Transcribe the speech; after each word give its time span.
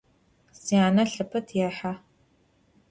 Syane 0.63 1.03
lheped 1.11 1.47
yêxhe. 1.59 1.93